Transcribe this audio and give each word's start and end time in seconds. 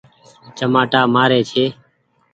چمآٽآ 0.57 1.01
مآري 1.13 1.41
ڇي۔ 1.49 1.65